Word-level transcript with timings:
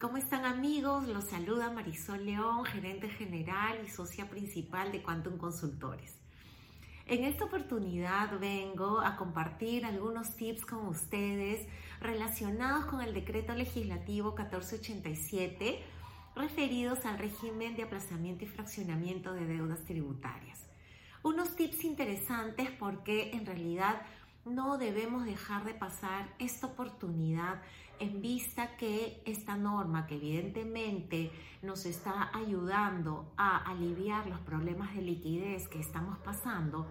¿Cómo 0.00 0.16
están 0.16 0.44
amigos? 0.44 1.08
Los 1.08 1.24
saluda 1.24 1.72
Marisol 1.72 2.24
León, 2.24 2.64
gerente 2.64 3.08
general 3.08 3.80
y 3.84 3.88
socia 3.88 4.30
principal 4.30 4.92
de 4.92 5.02
Quantum 5.02 5.38
Consultores. 5.38 6.14
En 7.06 7.24
esta 7.24 7.46
oportunidad 7.46 8.38
vengo 8.38 9.00
a 9.00 9.16
compartir 9.16 9.84
algunos 9.84 10.36
tips 10.36 10.64
con 10.64 10.86
ustedes 10.86 11.66
relacionados 12.00 12.84
con 12.84 13.00
el 13.00 13.12
decreto 13.12 13.54
legislativo 13.54 14.36
1487 14.36 15.82
referidos 16.36 17.04
al 17.04 17.18
régimen 17.18 17.74
de 17.74 17.82
aplazamiento 17.82 18.44
y 18.44 18.46
fraccionamiento 18.46 19.32
de 19.32 19.46
deudas 19.46 19.84
tributarias. 19.84 20.60
Unos 21.24 21.56
tips 21.56 21.82
interesantes 21.82 22.70
porque 22.70 23.32
en 23.32 23.46
realidad 23.46 24.00
no 24.44 24.78
debemos 24.78 25.24
dejar 25.24 25.64
de 25.64 25.74
pasar 25.74 26.28
esta 26.38 26.66
oportunidad 26.68 27.60
en 28.00 28.20
vista 28.22 28.76
que 28.76 29.20
esta 29.24 29.56
norma 29.56 30.06
que 30.06 30.16
evidentemente 30.16 31.32
nos 31.62 31.84
está 31.84 32.30
ayudando 32.32 33.32
a 33.36 33.58
aliviar 33.58 34.26
los 34.26 34.38
problemas 34.40 34.94
de 34.94 35.02
liquidez 35.02 35.68
que 35.68 35.80
estamos 35.80 36.18
pasando, 36.18 36.86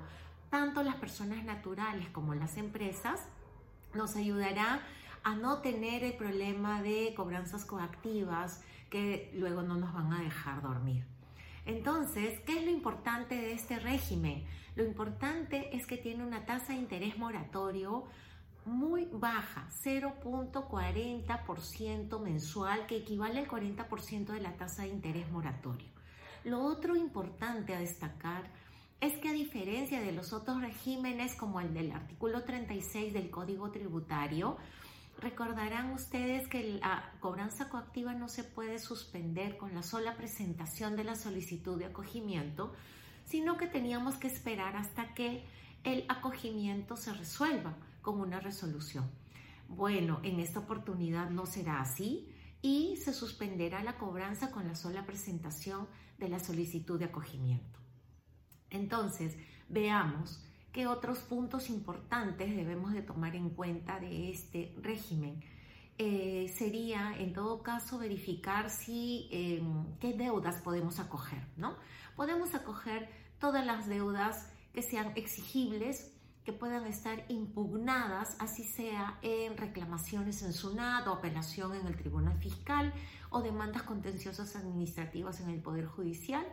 tanto 0.49 0.83
las 0.83 0.95
personas 0.95 1.43
naturales 1.45 2.09
como 2.09 2.35
las 2.35 2.57
empresas, 2.57 3.25
nos 3.93 4.16
ayudará 4.16 4.81
a 5.23 5.35
no 5.35 5.59
tener 5.59 6.03
el 6.03 6.13
problema 6.13 6.81
de 6.81 7.13
cobranzas 7.16 7.66
coactivas 7.66 8.61
que 8.89 9.31
luego 9.33 9.61
no 9.61 9.75
nos 9.75 9.93
van 9.93 10.13
a 10.13 10.21
dejar 10.21 10.61
dormir. 10.61 11.16
Entonces, 11.67 12.39
¿qué 12.45 12.59
es 12.59 12.66
lo 12.66 12.71
importante 12.71 13.35
de 13.35 13.52
este 13.52 13.77
régimen? 13.77 14.45
Lo 14.75 14.85
importante 14.85 15.75
es 15.75 15.85
que 15.85 15.98
tiene 15.98 16.25
una 16.25 16.45
tasa 16.45 16.71
de 16.71 16.80
interés 16.80 17.17
moratorio 17.17 18.05
muy 18.63 19.09
baja, 19.12 19.67
0.40% 19.84 22.22
mensual, 22.22 22.85
que 22.85 22.95
equivale 22.95 23.39
al 23.39 23.49
40% 23.49 24.27
de 24.27 24.39
la 24.39 24.55
tasa 24.55 24.84
de 24.84 24.89
interés 24.89 25.30
moratorio. 25.30 25.89
Lo 26.45 26.63
otro 26.63 26.95
importante 26.95 27.75
a 27.75 27.80
destacar 27.80 28.45
es 29.02 29.17
que 29.17 29.28
a 29.28 29.34
diferencia 29.34 30.00
de 30.00 30.13
los 30.13 30.31
otros 30.31 30.61
regímenes 30.61 31.36
como 31.36 31.59
el 31.59 31.73
del 31.73 31.91
artículo 31.91 32.45
36 32.45 33.13
del 33.13 33.30
Código 33.30 33.72
Tributario, 33.72 34.56
recordarán 35.19 35.91
ustedes 35.91 36.47
que 36.47 36.79
la 36.79 37.11
cobranza 37.19 37.69
coactiva 37.69 38.13
no 38.13 38.27
se 38.29 38.43
puede 38.43 38.79
suspender 38.79 39.57
con 39.57 39.73
la 39.73 39.83
sola 39.83 40.15
presentación 40.15 40.95
de 40.95 41.03
la 41.03 41.15
solicitud 41.15 41.77
de 41.77 41.85
acogimiento, 41.85 42.73
sino 43.25 43.57
que 43.57 43.67
teníamos 43.67 44.15
que 44.15 44.27
esperar 44.27 44.75
hasta 44.75 45.13
que 45.13 45.43
el 45.83 46.05
acogimiento 46.09 46.97
se 46.97 47.13
resuelva 47.13 47.75
con 48.01 48.19
una 48.19 48.39
resolución. 48.39 49.09
Bueno, 49.67 50.19
en 50.23 50.39
esta 50.39 50.59
oportunidad 50.59 51.29
no 51.29 51.45
será 51.45 51.81
así 51.81 52.33
y 52.61 52.97
se 52.97 53.13
suspenderá 53.13 53.83
la 53.83 53.97
cobranza 53.97 54.51
con 54.51 54.67
la 54.67 54.75
sola 54.75 55.05
presentación 55.05 55.88
de 56.17 56.29
la 56.29 56.39
solicitud 56.39 56.97
de 56.99 57.05
acogimiento. 57.05 57.79
Entonces, 58.69 59.35
veamos 59.69 60.47
qué 60.78 60.86
otros 60.86 61.17
puntos 61.22 61.72
importantes 61.72 62.56
debemos 62.56 62.94
de 62.94 63.02
tomar 63.02 63.36
en 63.36 63.50
cuenta 63.50 64.00
de 64.00 64.30
este 64.30 64.75
régimen. 64.80 65.44
Eh, 65.97 66.53
sería, 66.56 67.17
en 67.17 67.34
todo 67.34 67.64
caso, 67.64 67.97
verificar 67.97 68.69
si 68.69 69.28
em, 69.31 69.97
qué 70.00 70.14
deudas 70.14 70.61
podemos 70.61 71.00
acoger, 71.00 71.42
¿no? 71.58 71.75
Podemos 72.16 72.53
acoger 72.53 73.09
todas 73.39 73.66
las 73.66 73.88
deudas 73.88 74.52
que 74.72 74.84
sean 74.84 75.14
exigibles 75.16 76.14
que 76.45 76.53
puedan 76.53 76.86
estar 76.86 77.25
impugnadas, 77.28 78.38
así 78.38 78.64
sea 78.64 79.17
en 79.23 79.58
reclamaciones 79.58 80.44
en 80.44 80.53
SUNAT 80.53 81.08
o 81.08 81.14
apelación 81.14 81.73
en 81.73 81.88
el 81.88 81.97
Tribunal 81.97 82.38
Fiscal 82.38 82.94
o 83.31 83.41
demandas 83.41 83.81
contenciosas 83.81 84.56
administrativas 84.56 85.41
en 85.41 85.50
el 85.50 85.59
Poder 85.59 85.88
Judicial. 85.88 86.45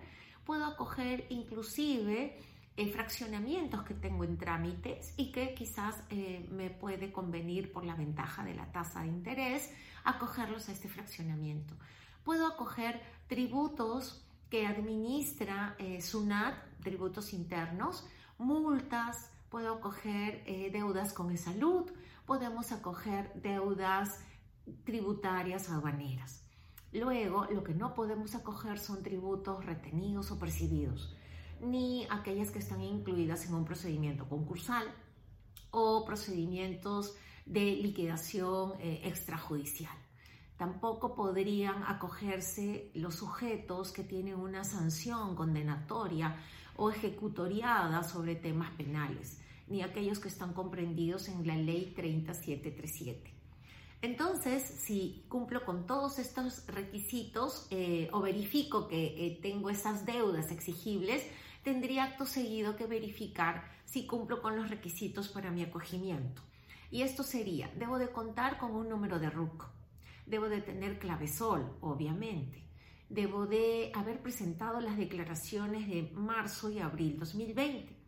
Puedo 0.46 0.64
acoger 0.64 1.26
inclusive 1.28 2.38
eh, 2.76 2.90
fraccionamientos 2.90 3.82
que 3.84 3.94
tengo 3.94 4.24
en 4.24 4.36
trámites 4.36 5.14
y 5.16 5.30
que 5.30 5.54
quizás 5.54 5.96
eh, 6.10 6.48
me 6.50 6.70
puede 6.70 7.12
convenir 7.12 7.72
por 7.72 7.84
la 7.84 7.94
ventaja 7.94 8.44
de 8.44 8.54
la 8.54 8.70
tasa 8.72 9.02
de 9.02 9.08
interés 9.08 9.70
acogerlos 10.04 10.68
a 10.68 10.72
este 10.72 10.88
fraccionamiento. 10.88 11.74
Puedo 12.24 12.46
acoger 12.46 13.00
tributos 13.26 14.24
que 14.50 14.66
administra 14.66 15.74
eh, 15.78 16.00
SUNAT, 16.00 16.54
tributos 16.82 17.32
internos, 17.32 18.06
multas, 18.38 19.30
puedo 19.48 19.74
acoger 19.74 20.42
eh, 20.46 20.70
deudas 20.72 21.12
con 21.12 21.36
salud, 21.36 21.90
podemos 22.26 22.72
acoger 22.72 23.32
deudas 23.34 24.20
tributarias 24.84 25.68
aduaneras. 25.70 26.42
Luego, 26.92 27.46
lo 27.46 27.64
que 27.64 27.74
no 27.74 27.94
podemos 27.94 28.34
acoger 28.34 28.78
son 28.78 29.02
tributos 29.02 29.64
retenidos 29.64 30.30
o 30.30 30.38
percibidos, 30.38 31.14
ni 31.60 32.06
aquellas 32.10 32.50
que 32.50 32.58
están 32.58 32.80
incluidas 32.82 33.46
en 33.46 33.54
un 33.54 33.64
procedimiento 33.64 34.28
concursal 34.28 34.86
o 35.70 36.04
procedimientos 36.04 37.14
de 37.46 37.76
liquidación 37.76 38.74
eh, 38.80 39.02
extrajudicial. 39.04 39.94
Tampoco 40.56 41.14
podrían 41.14 41.82
acogerse 41.82 42.90
los 42.94 43.16
sujetos 43.16 43.90
que 43.90 44.04
tienen 44.04 44.36
una 44.36 44.64
sanción 44.64 45.34
condenatoria 45.34 46.36
o 46.76 46.90
ejecutoriada 46.90 48.02
sobre 48.02 48.36
temas 48.36 48.70
penales 48.72 49.40
ni 49.66 49.82
aquellos 49.82 50.18
que 50.18 50.28
están 50.28 50.52
comprendidos 50.52 51.28
en 51.28 51.46
la 51.46 51.56
ley 51.56 51.92
30737. 51.96 53.43
Entonces, 54.04 54.62
si 54.62 55.24
cumplo 55.30 55.64
con 55.64 55.86
todos 55.86 56.18
estos 56.18 56.66
requisitos 56.66 57.66
eh, 57.70 58.10
o 58.12 58.20
verifico 58.20 58.86
que 58.86 59.06
eh, 59.06 59.38
tengo 59.40 59.70
esas 59.70 60.04
deudas 60.04 60.50
exigibles, 60.50 61.26
tendría 61.62 62.04
acto 62.04 62.26
seguido 62.26 62.76
que 62.76 62.84
verificar 62.84 63.64
si 63.86 64.06
cumplo 64.06 64.42
con 64.42 64.56
los 64.56 64.68
requisitos 64.68 65.30
para 65.30 65.50
mi 65.50 65.62
acogimiento. 65.62 66.42
Y 66.90 67.00
esto 67.00 67.22
sería, 67.22 67.72
debo 67.78 67.98
de 67.98 68.10
contar 68.10 68.58
con 68.58 68.72
un 68.72 68.90
número 68.90 69.18
de 69.18 69.30
RUC, 69.30 69.64
debo 70.26 70.50
de 70.50 70.60
tener 70.60 70.98
clavesol, 70.98 71.74
obviamente, 71.80 72.62
debo 73.08 73.46
de 73.46 73.90
haber 73.94 74.20
presentado 74.20 74.82
las 74.82 74.98
declaraciones 74.98 75.88
de 75.88 76.12
marzo 76.14 76.68
y 76.68 76.78
abril 76.78 77.18
2020 77.18 78.04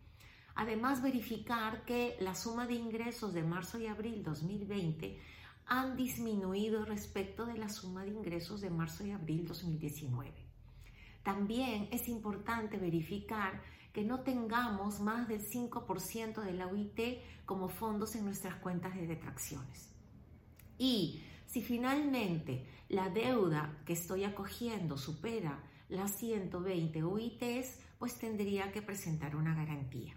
Además, 0.57 1.03
verificar 1.03 1.85
que 1.85 2.17
la 2.19 2.35
suma 2.35 2.67
de 2.67 2.75
ingresos 2.75 3.35
de 3.35 3.43
marzo 3.43 3.79
y 3.79 3.87
abril 3.87 4.23
2020 4.25 5.21
han 5.67 5.97
disminuido 5.97 6.85
respecto 6.85 7.45
de 7.45 7.59
la 7.59 7.69
suma 7.69 8.05
de 8.05 8.11
ingresos 8.11 8.61
de 8.61 8.71
marzo 8.71 9.05
y 9.05 9.11
abril 9.11 9.47
2019. 9.47 10.33
También 11.23 11.89
es 11.91 12.09
importante 12.09 12.77
verificar 12.77 13.61
que 13.93 14.05
no 14.05 14.21
tengamos 14.21 15.01
más 15.01 15.27
del 15.27 15.41
5% 15.41 16.43
de 16.43 16.53
la 16.53 16.69
UIT 16.69 17.01
como 17.45 17.69
fondos 17.69 18.15
en 18.15 18.25
nuestras 18.25 18.55
cuentas 18.57 18.95
de 18.95 19.07
detracciones. 19.07 19.91
Y 20.79 21.23
si 21.47 21.63
finalmente 21.63 22.67
la 22.89 23.09
deuda 23.09 23.81
que 23.85 23.95
estoy 23.95 24.25
acogiendo 24.25 24.97
supera 24.97 25.65
las 25.89 26.17
120 26.19 27.03
UITs, 27.03 27.81
pues 27.99 28.19
tendría 28.19 28.71
que 28.71 28.83
presentar 28.83 29.35
una 29.35 29.55
garantía 29.55 30.15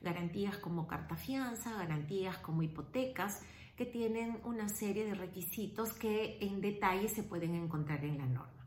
garantías 0.00 0.56
como 0.58 0.86
carta 0.86 1.16
fianza, 1.16 1.72
garantías 1.72 2.38
como 2.38 2.62
hipotecas, 2.62 3.42
que 3.78 3.86
tienen 3.86 4.40
una 4.42 4.68
serie 4.68 5.04
de 5.04 5.14
requisitos 5.14 5.92
que 5.92 6.36
en 6.40 6.60
detalle 6.60 7.08
se 7.08 7.22
pueden 7.22 7.54
encontrar 7.54 8.04
en 8.04 8.18
la 8.18 8.26
norma. 8.26 8.66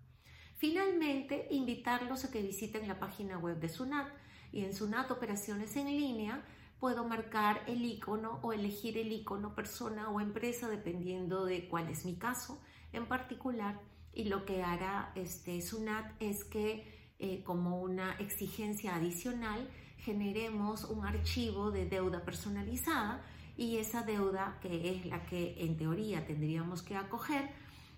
Finalmente, 0.56 1.50
invitarlos 1.52 2.24
a 2.24 2.32
que 2.32 2.42
visiten 2.42 2.88
la 2.88 2.98
página 2.98 3.38
web 3.38 3.60
de 3.60 3.68
SUNAT 3.68 4.08
y 4.54 4.64
en 4.64 4.74
SUNAT 4.74 5.12
Operaciones 5.12 5.76
en 5.76 5.88
línea 5.88 6.46
puedo 6.80 7.06
marcar 7.06 7.62
el 7.68 7.84
icono 7.84 8.40
o 8.42 8.54
elegir 8.54 8.98
el 8.98 9.12
icono 9.12 9.54
persona 9.54 10.10
o 10.10 10.22
empresa 10.22 10.70
dependiendo 10.70 11.44
de 11.44 11.68
cuál 11.68 11.90
es 11.90 12.06
mi 12.06 12.16
caso 12.16 12.62
en 12.94 13.06
particular 13.06 13.82
y 14.14 14.26
lo 14.26 14.46
que 14.46 14.64
hará 14.64 15.12
este 15.16 15.62
SUNAT 15.62 16.14
es 16.22 16.46
que 16.46 17.14
eh, 17.20 17.44
como 17.44 17.82
una 17.82 18.14
exigencia 18.14 18.96
adicional 18.96 19.70
generemos 19.98 20.86
un 20.86 21.06
archivo 21.06 21.70
de 21.70 21.86
deuda 21.86 22.24
personalizada 22.24 23.22
y 23.58 23.78
esa 23.78 24.04
deuda, 24.04 24.58
que 24.62 24.92
es 24.92 25.06
la 25.06 25.26
que 25.26 25.56
en 25.64 25.78
teoría 25.78 26.26
tendríamos 26.26 26.82
que 26.82 26.96
acoger, 26.96 27.50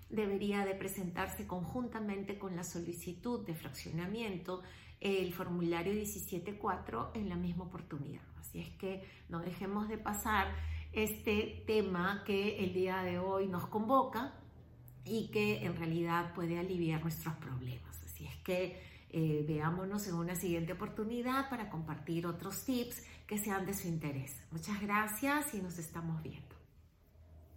debería 0.10 0.66
de 0.66 0.76
presentarse 0.76 1.48
conjuntamente 1.48 2.38
con 2.38 2.56
la 2.56 2.64
solicitud 2.64 3.46
de 3.46 3.56
fraccionamiento, 3.56 4.62
el 5.00 5.34
formulario 5.34 5.94
17.4 5.94 7.12
en 7.16 7.30
la 7.30 7.36
misma 7.36 7.66
oportunidad. 7.66 8.22
Así 8.40 8.60
es 8.60 8.70
que 8.70 9.04
no 9.30 9.40
dejemos 9.40 9.90
de 9.90 9.98
pasar 9.98 10.54
este 10.94 11.64
tema 11.66 12.24
que 12.26 12.64
el 12.64 12.74
día 12.74 13.02
de 13.02 13.18
hoy 13.18 13.48
nos 13.48 13.66
convoca 13.68 14.34
y 15.06 15.30
que 15.30 15.66
en 15.66 15.76
realidad 15.76 16.34
puede 16.34 16.60
aliviar 16.60 17.02
nuestros 17.02 17.34
problemas. 17.36 18.02
Así 18.06 18.26
es 18.26 18.36
que 18.44 18.93
eh, 19.14 19.46
veámonos 19.48 20.08
en 20.08 20.16
una 20.16 20.36
siguiente 20.36 20.74
oportunidad 20.74 21.50
para 21.50 21.70
compartir 21.70 22.26
otros 22.26 22.66
tips 22.66 23.04
que 23.28 23.38
sean 23.38 23.66
de 23.66 23.76
su 23.76 23.88
interés. 23.88 24.36
Muchas 24.52 24.82
gracias 24.82 25.54
y 25.54 25.62
nos 25.62 25.78
estamos 25.78 26.22
viendo. 26.24 26.63